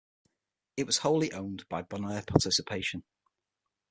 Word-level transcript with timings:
It 0.77 0.87
was 0.87 0.97
wholly 0.97 1.31
owned 1.31 1.69
by 1.69 1.83
Bonaire 1.83 2.23
Participation. 2.25 3.03